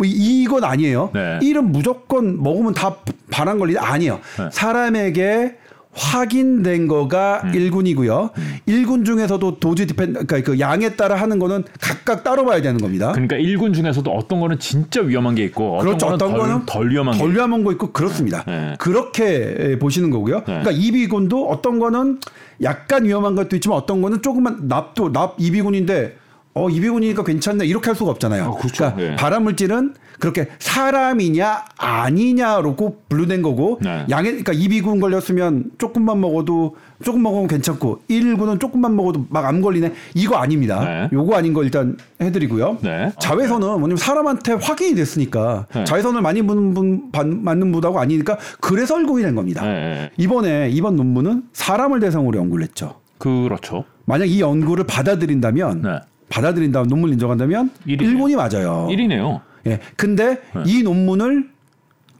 [0.00, 1.10] 뭐 이건 아니에요.
[1.12, 1.38] 네.
[1.42, 2.96] 이름 무조건 먹으면 다
[3.30, 4.18] 반환 걸리 아니에요.
[4.38, 4.48] 네.
[4.50, 5.56] 사람에게
[5.92, 7.52] 확인된 거가 음.
[7.52, 8.30] 1군이고요.
[8.38, 8.56] 음.
[8.66, 13.12] 1군 중에서도 도즈 디펜 그러니까 그 양에 따라 하는 거는 각각 따로 봐야 되는 겁니다.
[13.12, 16.06] 그러니까 1군 중에서도 어떤 거는 진짜 위험한 게 있고 어떤 그렇죠.
[16.06, 18.42] 어떤 덜, 거는 덜 위험한 덜 위험한 거 있고 그렇습니다.
[18.46, 18.76] 네.
[18.78, 20.36] 그렇게 보시는 거고요.
[20.36, 20.62] 네.
[20.62, 22.20] 그러니까 2비군도 어떤 거는
[22.62, 26.19] 약간 위험한 것도 있지만 어떤 거는 조금만 납도 납 2비군인데
[26.54, 28.44] 어 이비군이니까 괜찮네 이렇게 할 수가 없잖아요.
[28.44, 28.92] 어, 그렇죠.
[28.92, 29.16] 그러니까 네.
[29.16, 34.04] 발암 물질은 그렇게 사람이냐 아니냐로 꼭 분류된 거고 네.
[34.10, 39.92] 양에 그러니까 이비군 걸렸으면 조금만 먹어도 조금 먹으면 괜찮고 1군은 조금만 먹어도 막 암 걸리네
[40.14, 40.84] 이거 아닙니다.
[40.84, 41.08] 네.
[41.12, 42.78] 요거 아닌 거 일단 해드리고요.
[42.82, 43.10] 네.
[43.18, 45.84] 자외선은 뭐냐면 사람한테 확인이 됐으니까 네.
[45.84, 49.64] 자외선을 많이 분, 분, 맞는 분하고 아니니까 그래서 얼굴이 된 겁니다.
[49.64, 50.10] 네.
[50.18, 53.00] 이번에 이번 논문은 사람을 대상으로 연구를 했죠.
[53.18, 53.84] 그렇죠.
[54.04, 56.00] 만약 이 연구를 받아들인다면 네.
[56.30, 58.02] 받아들인다면 논문 인정한다면 1이네요.
[58.02, 58.88] 일본이 맞아요.
[58.90, 59.40] 1이네요.
[59.66, 59.80] 예.
[59.96, 60.62] 근데 네.
[60.64, 61.50] 이 논문을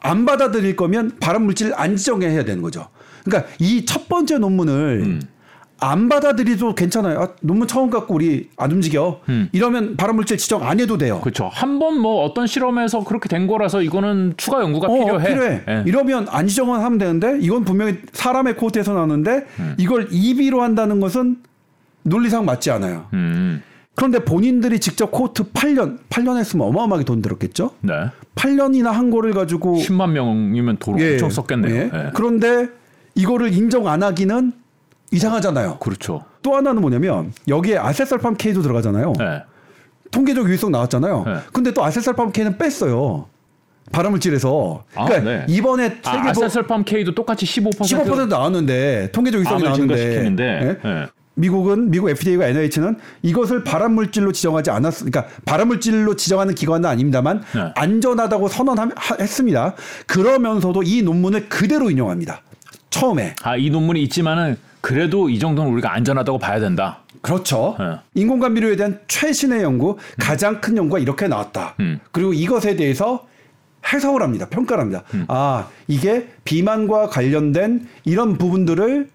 [0.00, 2.88] 안 받아들일 거면 발암 물질 안 지정해야 되는 거죠.
[3.24, 5.22] 그러니까 이 첫 번째 논문을 음.
[5.82, 7.20] 안 받아들이도 괜찮아요.
[7.20, 9.20] 아, 논문 처음 갖고 우리 안 움직여.
[9.30, 9.48] 음.
[9.52, 11.20] 이러면 발암물질 지정 안 해도 돼요.
[11.22, 11.48] 그렇죠.
[11.50, 15.26] 한 번 뭐 어떤 실험에서 그렇게 된 거라서 이거는 추가 연구가 어, 필요해.
[15.28, 15.62] 필요해.
[15.66, 15.82] 네.
[15.86, 19.74] 이러면 안 지정만 하면 되는데 이건 분명히 사람의 코트에서 나오는데 음.
[19.78, 21.36] 이걸 EB로 한다는 것은
[22.02, 23.06] 논리상 맞지 않아요.
[23.14, 23.62] 음.
[24.00, 27.72] 그런데 본인들이 직접 코트 8년, 8년 했으면 어마어마하게 돈 들었겠죠?
[27.82, 27.92] 네.
[28.34, 31.74] 8년이나 한 거를 가지고 10만 명이면 돈 예, 엄청 썼겠네요.
[31.74, 31.90] 예.
[31.92, 32.10] 예.
[32.14, 32.68] 그런데
[33.14, 34.52] 이거를 인정 안 하기는
[35.12, 35.80] 이상하잖아요.
[35.80, 36.24] 그렇죠.
[36.40, 39.12] 또 하나는 뭐냐면 여기에 아세설팜 K도 들어가잖아요.
[39.18, 39.42] 네.
[40.10, 41.24] 통계적 유의성 나왔잖아요.
[41.26, 41.34] 네.
[41.52, 43.26] 근데 또 아세설팜 K는 뺐어요.
[43.92, 44.82] 발암물질에서.
[44.94, 45.46] 아, 그러니까 네.
[45.46, 50.78] 이번에 아, 세계 아, 아세설팜 K도 똑같이 15% 15% 나왔는데 통계적 유의성이 나왔는데 네?
[50.82, 51.06] 네.
[51.40, 57.72] 미국은 미국 FDA가 NIH는 이것을 발암 물질로 지정하지 않았으니까 발암 물질로 지정하는 기관은 아닙니다만 네.
[57.74, 59.74] 안전하다고 선언했습니다.
[60.06, 62.42] 그러면서도 이 논문을 그대로 인용합니다.
[62.90, 63.34] 처음에.
[63.42, 67.00] 아, 이 논문이 있지만은 그래도 이 정도는 우리가 안전하다고 봐야 된다.
[67.22, 67.76] 그렇죠.
[67.78, 67.96] 네.
[68.14, 69.96] 인공감미료에 대한 최신의 연구, 음.
[70.18, 71.74] 가장 큰 연구가 이렇게 나왔다.
[71.80, 72.00] 음.
[72.12, 73.26] 그리고 이것에 대해서
[73.92, 74.46] 해석을 합니다.
[74.48, 75.02] 평가를 합니다.
[75.14, 75.24] 음.
[75.28, 79.08] 아, 이게 비만과 관련된 이런 부분들을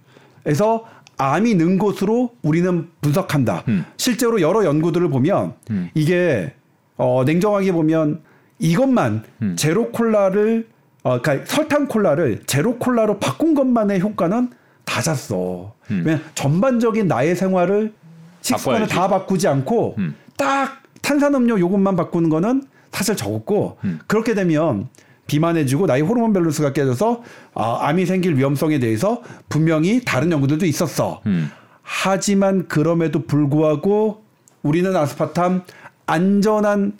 [0.47, 0.85] 해서
[1.17, 3.63] 암이 는 곳으로 우리는 분석한다.
[3.67, 3.85] 음.
[3.97, 5.89] 실제로 여러 연구들을 보면 음.
[5.93, 6.53] 이게
[6.97, 8.21] 어, 냉정하게 보면
[8.59, 9.55] 이것만 음.
[9.57, 10.67] 제로 콜라를
[11.03, 14.49] 어, 그러니까 설탕 콜라를 제로 콜라로 바꾼 것만의 효과는
[14.85, 15.73] 다 잤어.
[15.91, 16.03] 음.
[16.05, 17.93] 왜냐 전반적인 나의 생활을
[18.41, 20.15] 식습관을 다 바꾸지 않고 음.
[20.37, 23.99] 딱 탄산음료 요것만 바꾸는 거는 사실 적었고 음.
[24.07, 24.87] 그렇게 되면
[25.27, 31.21] 비만해지고 나의 호르몬 밸런스가 깨져서 아, 암이 생길 위험성에 대해서 분명히 다른 연구들도 있었어.
[31.25, 31.49] 음.
[31.81, 34.23] 하지만 그럼에도 불구하고
[34.63, 35.63] 우리는 아스파탐
[36.07, 36.93] 안전한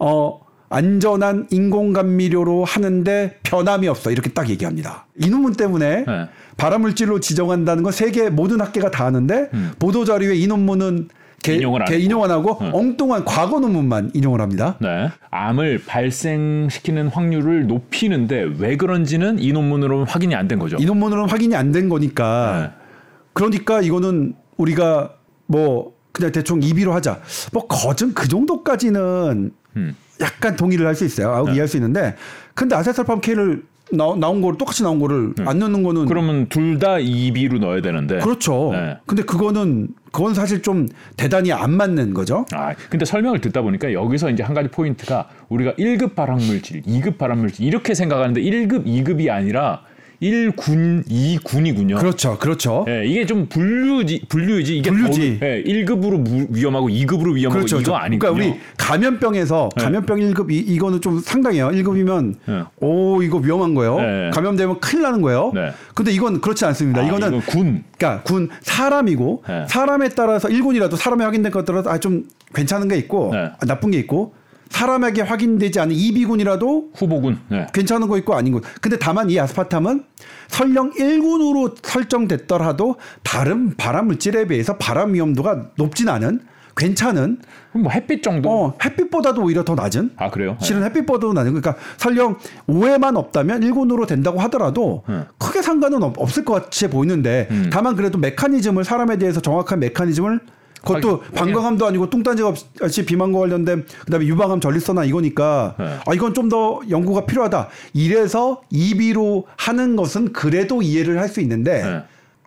[0.00, 5.06] 어 안전한 인공감미료로 하는데 변함이 없어 이렇게 딱 얘기합니다.
[5.16, 6.28] 이 논문 때문에 네.
[6.56, 9.72] 발암물질로 지정한다는 건 세계 모든 학계가 다 하는데 음.
[9.78, 11.08] 보도 자료에 이 논문은
[11.46, 12.70] 개, 인용을 개 인용을 하고 응.
[12.72, 14.76] 엉뚱한 과거 논문만 인용을 합니다.
[14.80, 15.08] 네.
[15.30, 20.76] 암을 발생시키는 확률을 높이는데 왜 그런지는 이 논문으로는 확인이 안 된 거죠.
[20.78, 22.84] 이 논문으로는 확인이 안 된 거니까 네.
[23.32, 25.12] 그러니까 이거는 우리가
[25.46, 27.20] 뭐 그냥 대충 입의로 하자.
[27.52, 29.96] 뭐 거진 그 정도까지는 음.
[30.20, 31.30] 약간 동의를 할 수 있어요.
[31.34, 31.52] 아, 네.
[31.52, 32.16] 이해할 수 있는데
[32.54, 35.44] 근데 아세설팜 K를 나, 나온 거를 똑같이 나온 거를 네.
[35.46, 38.70] 안 넣는 거는 그러면 둘 다 2비로 넣어야 되는데 그렇죠.
[38.72, 38.96] 네.
[39.06, 42.44] 근데 그거는 그건 사실 좀 대단히 안 맞는 거죠.
[42.52, 47.64] 아, 근데 설명을 듣다 보니까 여기서 이제 한 가지 포인트가 우리가 1급 발암물질, 2급 발암물질
[47.64, 49.82] 이렇게 생각하는데 1급, 2급이 아니라
[50.22, 51.98] 1군, 2군이군요.
[51.98, 52.38] 그렇죠.
[52.38, 52.84] 그렇죠.
[52.88, 54.78] 예, 이게 좀 분류지, 분류지.
[54.78, 55.38] 이게 분류지.
[55.40, 57.80] 더, 예, 1급으로 위험하고 2급으로 위험하고 그렇죠.
[57.80, 59.82] 이거 아니고 그러니까 우리 감염병에서 예.
[59.82, 61.68] 감염병 1급 이, 이거는 좀 상당해요.
[61.68, 62.64] 1급이면 예.
[62.80, 63.98] 오, 이거 위험한 거예요.
[64.00, 64.30] 예.
[64.32, 65.52] 감염되면 큰일 나는 거예요.
[65.54, 65.72] 네.
[65.94, 67.02] 근데 이건 그렇지 않습니다.
[67.02, 67.84] 아, 이거는 군.
[67.98, 69.64] 그러니까 군 사람이고 예.
[69.68, 72.24] 사람에 따라서 1군이라도 사람에 확인된 것들은 아, 좀
[72.54, 73.50] 괜찮은 게 있고 네.
[73.58, 74.34] 아, 나쁜 게 있고
[74.70, 77.66] 사람에게 확인되지 않은 이비군이라도 후보군 네.
[77.72, 78.60] 괜찮은 거 있고 아닌 거.
[78.80, 80.04] 근데 다만 이 아스파탐은
[80.48, 86.40] 설령 1군으로 설정됐더라도 다른 발암 물질에 비해서 발암 위험도가 높진 않은
[86.76, 87.38] 괜찮은
[87.72, 90.86] 뭐 햇빛 정도 어, 햇빛보다도 오히려 더 낮은 아 그래요 실은 네.
[90.88, 95.22] 햇빛보다도 낮은 그러니까 설령 오해만 없다면 1군으로 된다고 하더라도 네.
[95.38, 97.70] 크게 상관은 없 을 것 같이 보이는데 음.
[97.72, 100.40] 다만 그래도 메커니즘을 사람에 대해서 정확한 메커니즘을
[100.86, 105.98] 그것도 방광암도 아니고 뚱딴지가 없이 비만과 관련된 그다음에 유방암 전립선암 이거니까 네.
[106.06, 107.68] 아 이건 좀 더 연구가 필요하다.
[107.92, 112.02] 이래서 이비로 하는 것은 그래도 이해를 할 수 있는데 네.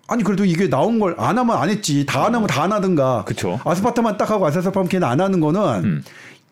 [0.07, 2.05] 아니 그래도 이게 나온 걸 안 하면 안 했지.
[2.05, 3.25] 다 안 하면 다 안 하든가.
[3.25, 3.59] 그쵸.
[3.65, 6.03] 아스파탐만 딱 하고 아세설팜케는 안 하는 거는 음.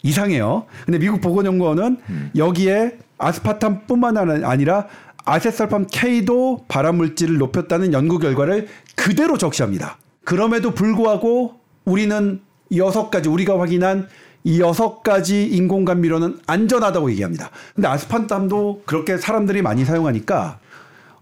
[0.04, 0.66] 이상해요.
[0.86, 2.32] 근데 미국 보건연구원은 음.
[2.36, 4.88] 여기에 아스파탐뿐만 아니라
[5.26, 9.98] 아세설팜 K도 발암 물질을 높였다는 연구 결과를 그대로 적시합니다.
[10.24, 11.56] 그럼에도 불구하고
[11.88, 12.42] 우리는
[12.76, 14.10] 여섯 가지 우리가 확인한
[14.44, 17.50] 이 여섯 가지 인공 감미료는 안전하다고 얘기합니다.
[17.74, 20.60] 근데 아스판탐도 그렇게 사람들이 많이 사용하니까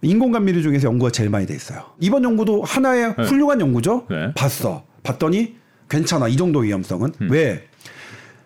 [0.02, 1.84] 인공 감미료 중에서 연구가 제일 많이 돼 있어요.
[2.00, 3.24] 이번 연구도 하나의 네.
[3.26, 4.08] 훌륭한 연구죠.
[4.10, 4.34] 네.
[4.34, 4.84] 봤어.
[5.04, 5.56] 봤더니
[5.88, 7.28] 괜찮아 이 정도 위험성은 음.
[7.32, 7.68] 왜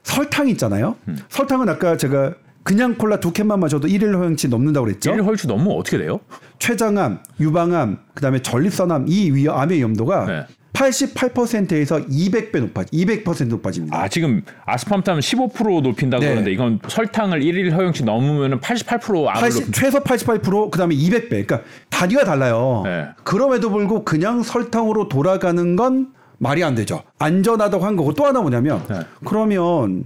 [0.03, 0.97] 설탕 있잖아요.
[1.07, 1.17] 음.
[1.29, 5.11] 설탕은 아까 제가 그냥 콜라 두 캔만 마셔도 일일 허용치 넘는다고 그랬죠.
[5.11, 6.19] 일일 허용치 넘으면 어떻게 돼요?
[6.59, 10.45] 췌장암, 유방암, 그다음에 전립선암 이 위, 암의 위험도가 네.
[10.73, 13.97] 88%에서 200배 높아 200% 높아집니다.
[13.97, 16.29] 아, 지금 아스팜탐 15% 높인다고 네.
[16.29, 21.29] 그러는데 이건 설탕을 일일 허용치 넘으면 88% 암을 80, 최소 88% 그다음에 200배.
[21.29, 22.83] 그러니까 단위가 달라요.
[22.85, 23.07] 네.
[23.23, 27.03] 그럼에도 불구하고 그냥 설탕으로 돌아가는 건 말이 안 되죠.
[27.19, 29.01] 안전하다고 한 거고 또 하나 뭐냐면 네.
[29.25, 30.05] 그러면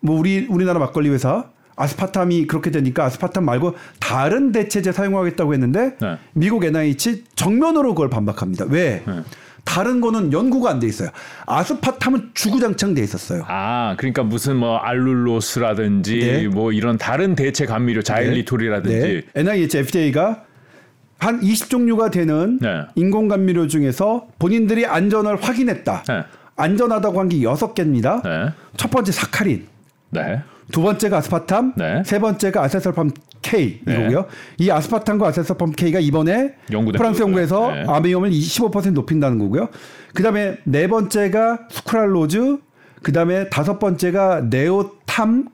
[0.00, 1.44] 뭐 우리 우리나라 막걸리 회사
[1.76, 6.16] 아스파탐이 그렇게 되니까 아스파탐 말고 다른 대체제 사용하겠다고 했는데 네.
[6.32, 8.64] 미국 NIH 정면으로 그걸 반박합니다.
[8.70, 9.02] 왜?
[9.66, 9.72] 네.
[9.74, 11.10] 다른 거는 연구가 안 돼 있어요.
[11.46, 13.44] 아스파탐은 주구장창 돼 있었어요.
[13.46, 16.48] 아, 그러니까 무슨 뭐 알룰로스라든지 네.
[16.48, 18.98] 뭐 이런 다른 대체 감미료 자일리톨이라든지
[19.34, 19.40] 네.
[19.40, 20.44] NIH FDA가
[21.18, 22.82] 한 20종류가 되는 네.
[22.94, 26.04] 인공 감미료 중에서 본인들이 안전을 확인했다.
[26.08, 26.22] 네.
[26.56, 28.22] 안전하다고 한 게 6개입니다.
[28.76, 29.66] 첫 번째 사카린.
[30.66, 30.72] 네.
[30.72, 32.02] 두 번째가 아스파탐, 네.
[32.04, 33.10] 세 번째가 아세설팜
[33.42, 33.94] K 네.
[33.94, 34.26] 이거고요.
[34.58, 36.54] 이 아스파탐과 아세설팜 K가 이번에
[36.96, 37.84] 프랑스 연구에서 네.
[37.86, 39.68] 암 위험을 25% 높인다는 거고요.
[40.14, 42.58] 그다음에 네 번째가 수크랄로즈,
[43.02, 45.48] 그다음에 다섯 번째가 네오탐,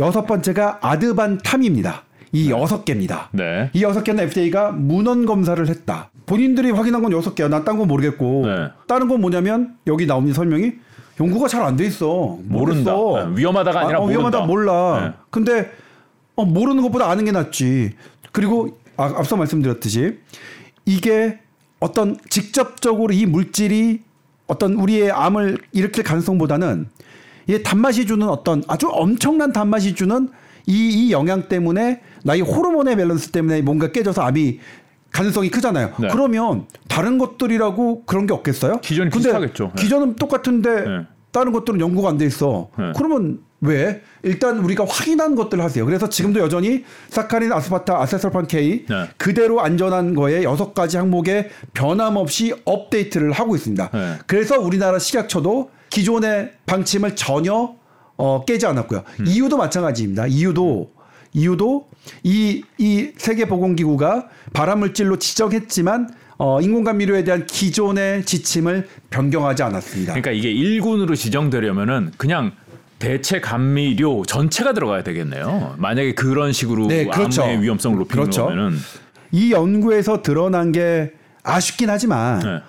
[0.00, 2.02] 여섯 번째가 아드반탐입니다.
[2.32, 2.50] 이 네.
[2.50, 3.28] 여섯 개입니다.
[3.32, 3.70] 네.
[3.74, 6.10] 이 여섯 개는 FDA가 문헌 검사를 했다.
[6.26, 7.48] 본인들이 확인한 건 여섯 개야.
[7.48, 8.46] 난 딴 건 모르겠고.
[8.46, 8.68] 네.
[8.88, 10.72] 다른 건 뭐냐면 여기 나오는 설명이
[11.20, 12.38] 연구가 잘 안 돼 있어.
[12.44, 12.92] 모른다.
[12.92, 15.00] 네, 위험하다가 아니라 아, 어, 위험하다 몰라.
[15.16, 15.22] 네.
[15.30, 15.70] 근데
[16.34, 17.92] 어, 모르는 것보다 아는 게 낫지.
[18.32, 20.18] 그리고 아, 앞서 말씀드렸듯이
[20.86, 21.38] 이게
[21.80, 24.02] 어떤 직접적으로 이 물질이
[24.46, 26.88] 어떤 우리의 암을 일으킬 가능성보다는
[27.48, 30.28] 이 단맛이 주는 어떤 아주 엄청난 단맛이 주는
[30.66, 34.60] 이, 이 영향 때문에 나의 호르몬의 밸런스 때문에 뭔가 깨져서 암이
[35.12, 35.92] 가능성이 크잖아요.
[35.98, 36.08] 네.
[36.10, 38.80] 그러면 다른 것들이라고 그런 게 없겠어요?
[38.80, 39.72] 기존이 근데 비슷하겠죠.
[39.76, 39.82] 네.
[39.82, 41.06] 기존은 똑같은데 네.
[41.30, 42.68] 다른 것들은 연구가 안 돼 있어.
[42.78, 42.92] 네.
[42.96, 44.02] 그러면 왜?
[44.22, 45.86] 일단 우리가 확인한 것들을 하세요.
[45.86, 49.08] 그래서 지금도 여전히 사카린, 아스파타, 아세설판 K 네.
[49.16, 53.90] 그대로 안전한 거에 여섯 가지 항목에 변함없이 업데이트를 하고 있습니다.
[53.92, 54.18] 네.
[54.26, 57.74] 그래서 우리나라 식약처도 기존의 방침을 전혀
[58.16, 59.02] 어, 깨지 않았고요.
[59.20, 59.24] 음.
[59.26, 60.26] 이유도 마찬가지입니다.
[60.26, 60.90] 이유도
[61.34, 61.88] 이유도
[62.22, 70.14] 이, 이 세계보건기구가 발암물질로 지정했지만 어, 인공감미료에 대한 기존의 지침을 변경하지 않았습니다.
[70.14, 72.52] 그러니까 이게 1군으로 지정되려면은 그냥
[72.98, 75.74] 대체 감미료 전체가 들어가야 되겠네요.
[75.78, 77.42] 만약에 그런 식으로 네, 그렇죠.
[77.42, 78.44] 암의 위험성을 높이는 그렇죠.
[78.44, 78.76] 거면은
[79.32, 81.12] 이 연구에서 드러난 게
[81.42, 82.60] 아쉽긴 하지만 네.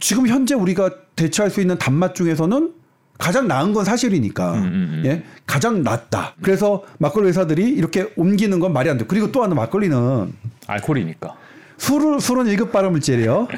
[0.00, 2.72] 지금 현재 우리가 대체할 수 있는 단맛 중에서는
[3.20, 5.02] 가장 나은 건 사실이니까 음, 음, 음.
[5.06, 6.34] 예 가장 낫다.
[6.42, 9.04] 그래서 막걸리 회사들이 이렇게 옮기는 건 말이 안 돼.
[9.06, 10.32] 그리고 또 하나 막걸리는
[10.66, 11.34] 알코올이니까
[11.76, 13.48] 술을 술은 1급 발암물질이에요.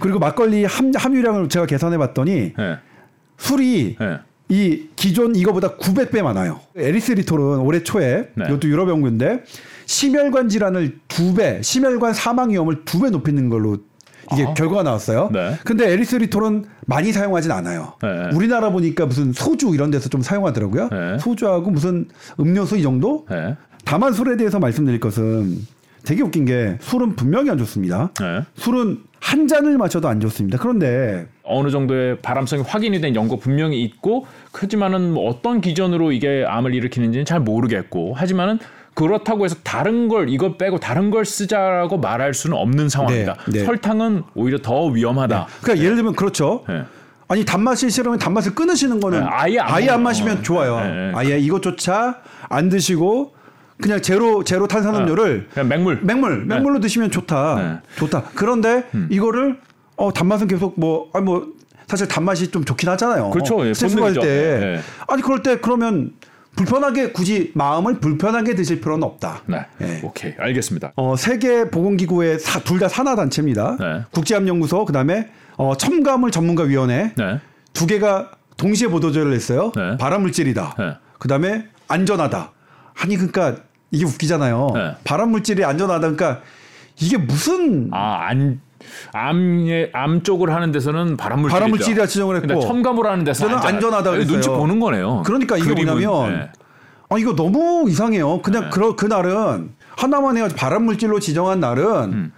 [0.00, 2.78] 그리고 막걸리 함, 함유량을 제가 계산해 봤더니 네.
[3.38, 4.18] 술이 네.
[4.48, 6.60] 이 기존 이거보다 900배 많아요.
[6.76, 8.44] 에리스리톨은 올해 초에 네.
[8.48, 9.42] 이것도 유럽 연구인데
[9.86, 13.78] 심혈관 질환을 두 배, 심혈관 사망 위험을 두 배 높이는 걸로
[14.32, 14.54] 이게 아.
[14.54, 15.30] 결과가 나왔어요.
[15.32, 15.56] 네.
[15.64, 17.94] 근데 에리스리톨은 많이 사용하진 않아요.
[18.02, 18.30] 네.
[18.34, 20.88] 우리나라 보니까 무슨 소주 이런 데서 좀 사용하더라고요.
[20.90, 21.18] 네.
[21.18, 22.06] 소주하고 무슨
[22.38, 23.26] 음료수 이 정도?
[23.30, 23.56] 네.
[23.84, 25.58] 다만 술에 대해서 말씀드릴 것은
[26.04, 28.10] 되게 웃긴 게 술은 분명히 안 좋습니다.
[28.20, 28.42] 네.
[28.56, 30.58] 술은 한 잔을 마셔도 안 좋습니다.
[30.58, 36.74] 그런데 어느 정도의 발암성이 확인이 된 연구 분명히 있고 하지만은 뭐 어떤 기전으로 이게 암을
[36.74, 38.58] 일으키는지는 잘 모르겠고 하지만은
[38.94, 43.36] 그렇다고 해서 다른 걸 이거 빼고 다른 걸 쓰자라고 말할 수는 없는 상황입니다.
[43.46, 43.64] 네, 네.
[43.64, 45.38] 설탕은 오히려 더 위험하다.
[45.38, 45.46] 네.
[45.62, 46.64] 그러니까 예를 들면 그렇죠.
[46.68, 46.84] 네.
[47.26, 50.78] 아니 단맛이 싫으면 단맛을 끊으시는 거는 네, 아예 안, 아예 안 마시면 좋아요.
[50.80, 53.34] 네, 아예 이것조차 안 드시고
[53.80, 57.82] 그냥 제로 제로 탄산음료를 그냥 맹물 맹물 맹물로 드시면 좋다.
[57.96, 58.24] 좋다.
[58.34, 59.08] 그런데 음.
[59.10, 59.58] 이거를
[59.96, 61.48] 어 단맛은 계속 뭐 아니 뭐
[61.88, 63.30] 사실 단맛이 좀 좋긴 하잖아요.
[63.30, 63.66] 그렇죠.
[63.66, 66.12] 예, 스트레스 받을 때 아니 그럴 때 그러면
[66.56, 69.42] 불편하게 굳이 마음을 불편하게 드실 필요는 없다.
[69.46, 69.66] 네.
[69.78, 70.00] 네.
[70.04, 70.34] 오케이.
[70.38, 70.92] 알겠습니다.
[70.96, 73.76] 어, 세계 보건기구의 둘 다 산하 단체입니다.
[73.80, 74.02] 네.
[74.12, 77.40] 국제암연구소 그다음에 어, 첨가물 전문가 위원회 네.
[77.72, 79.72] 두 개가 동시에 보도자를 냈어요.
[79.74, 79.96] 네.
[79.98, 80.74] 발암물질이다.
[80.78, 80.84] 네.
[81.18, 82.52] 그다음에 안전하다.
[83.00, 83.56] 아니 그러니까
[83.90, 84.70] 이게 웃기잖아요.
[84.74, 84.92] 네.
[85.04, 86.00] 발암물질이 안전하다.
[86.12, 86.42] 그러니까
[87.00, 88.60] 이게 무슨 아 안
[89.12, 91.58] 암의 암 쪽을 하는 데서는 발암물질이다.
[91.58, 94.10] 발암물질이라 지정을 했고 첨가물 하는 데서는 안전하다.
[94.10, 94.32] 그랬어요.
[94.32, 95.22] 눈치 보는 거네요.
[95.24, 96.50] 그러니까 이게 그림은, 뭐냐면 네.
[97.08, 98.42] 아 이거 너무 이상해요.
[98.42, 98.70] 그냥 네.
[98.70, 102.32] 그 그날은 하나만 해가지고 발암물질로 지정한 날은 음.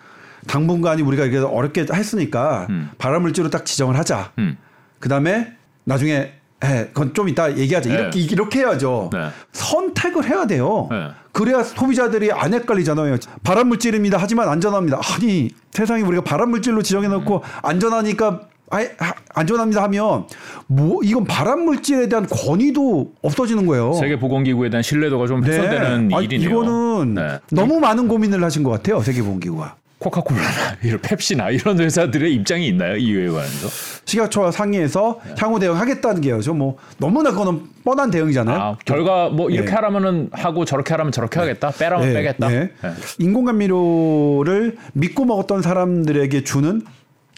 [0.46, 2.90] 당분간이 우리가 이게 어렵게 했으니까 음.
[2.98, 4.32] 발암물질로 딱 지정을 하자.
[4.38, 4.56] 음.
[4.98, 5.54] 그 다음에
[5.84, 6.32] 나중에
[6.64, 7.88] 예, 그건 좀 이따 얘기하자.
[7.88, 7.94] 네.
[7.94, 9.10] 이렇게 이렇게 해야죠.
[9.12, 9.28] 네.
[9.52, 10.88] 선택을 해야 돼요.
[10.90, 11.08] 네.
[11.32, 13.18] 그래야 소비자들이 안 헷갈리잖아요.
[13.42, 14.16] 발암 물질입니다.
[14.18, 14.98] 하지만 안전합니다.
[15.14, 17.40] 아니 세상에 우리가 발암 물질로 지정해 놓고 음.
[17.62, 18.40] 안전하니까
[18.70, 18.96] 아예
[19.34, 20.26] 안전합니다 하면
[20.66, 23.92] 뭐 이건 발암 물질에 대한 권위도 없어지는 거예요.
[23.92, 26.24] 세계 보건기구에 대한 신뢰도가 좀 훼손되는 네.
[26.24, 26.48] 일이네요.
[26.48, 27.38] 이거는 네.
[27.52, 29.00] 너무 많은 고민을 하신 것 같아요.
[29.02, 29.76] 세계 보건기구가.
[29.98, 32.96] 코카콜라나 이런 펩시나 이런 회사들의 입장이 있나요?
[32.96, 33.68] 이유에 관해서?
[34.04, 35.34] 식약처와 상의해서 네.
[35.38, 36.40] 향후 대응하겠다는 게요.
[36.54, 38.58] 뭐 너무나 그거는 뻔한 대응이잖아요.
[38.60, 39.74] 아, 결과 뭐 이렇게 네.
[39.74, 41.70] 하라면은 하고 저렇게 하라면 저렇게 하겠다.
[41.70, 42.12] 빼라면 네.
[42.14, 42.48] 빼겠다.
[42.48, 42.70] 네.
[42.82, 42.90] 네.
[43.18, 46.82] 인공감미료를 믿고 먹었던 사람들에게 주는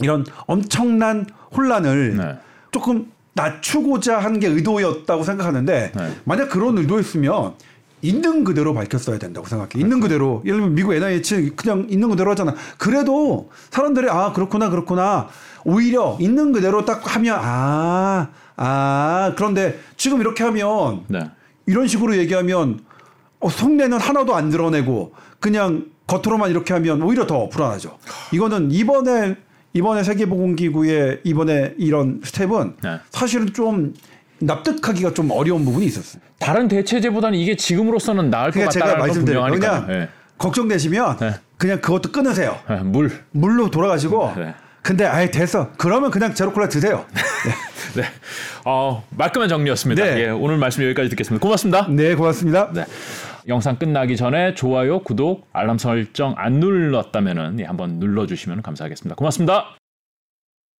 [0.00, 2.34] 이런 엄청난 혼란을 네.
[2.72, 6.08] 조금 낮추고자 한 게 의도였다고 생각하는데 네.
[6.24, 7.54] 만약 그런 의도였으면
[8.02, 9.70] 있는 그대로 밝혔어야 된다고 생각해.
[9.76, 10.42] 있는 그대로.
[10.44, 12.54] 예를 들면 미국 NIH 그냥 있는 그대로 하잖아.
[12.76, 15.28] 그래도 사람들이 아 그렇구나 그렇구나.
[15.64, 21.30] 오히려 있는 그대로 딱 하면 아 아, 그런데 지금 이렇게 하면 네.
[21.66, 22.80] 이런 식으로 얘기하면
[23.40, 27.98] 어, 속내는 하나도 안 드러내고 그냥 겉으로만 이렇게 하면 오히려 더 불안하죠.
[28.32, 29.36] 이거는 이번에
[29.74, 32.98] 이번에 세계보건기구의 이번에 이런 스텝은 네.
[33.10, 33.94] 사실은 좀
[34.40, 36.22] 납득하기가 좀 어려운 부분이 있었어요.
[36.38, 39.86] 다른 대체제보다는 이게 지금으로서는 나을 것 같다는 건 분명하니까.
[39.86, 40.08] 네.
[40.38, 41.34] 걱정되시면 네.
[41.56, 42.56] 그냥 그것도 끊으세요.
[42.68, 44.32] 네, 물 물로 돌아가시고.
[44.36, 44.54] 네.
[44.82, 45.70] 근데 아예 됐어.
[45.76, 47.04] 그러면 그냥 제로콜라 드세요.
[47.12, 48.00] 네.
[48.02, 48.08] 네.
[48.64, 50.04] 어, 말끔한 정리였습니다.
[50.04, 50.20] 네.
[50.20, 51.42] 예, 오늘 말씀 여기까지 듣겠습니다.
[51.42, 51.86] 고맙습니다.
[51.88, 52.70] 네, 고맙습니다.
[52.72, 52.84] 네.
[53.48, 59.16] 영상 끝나기 전에 좋아요, 구독, 알람 설정 안 눌렀다면은 예, 한번 눌러 주시면 감사하겠습니다.
[59.16, 59.77] 고맙습니다.